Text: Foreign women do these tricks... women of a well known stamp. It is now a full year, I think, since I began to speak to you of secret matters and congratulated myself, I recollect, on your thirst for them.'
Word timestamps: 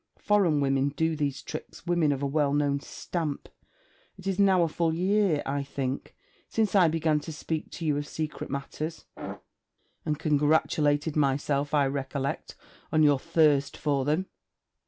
Foreign 0.17 0.59
women 0.61 0.89
do 0.89 1.15
these 1.15 1.43
tricks... 1.43 1.85
women 1.85 2.11
of 2.11 2.23
a 2.23 2.25
well 2.25 2.53
known 2.55 2.79
stamp. 2.79 3.47
It 4.17 4.25
is 4.25 4.39
now 4.39 4.63
a 4.63 4.67
full 4.67 4.95
year, 4.95 5.43
I 5.45 5.61
think, 5.61 6.15
since 6.49 6.73
I 6.73 6.87
began 6.87 7.19
to 7.19 7.31
speak 7.31 7.69
to 7.73 7.85
you 7.85 7.97
of 7.97 8.07
secret 8.07 8.49
matters 8.49 9.05
and 10.03 10.17
congratulated 10.17 11.15
myself, 11.15 11.75
I 11.75 11.85
recollect, 11.85 12.55
on 12.91 13.03
your 13.03 13.19
thirst 13.19 13.77
for 13.77 14.03
them.' 14.03 14.25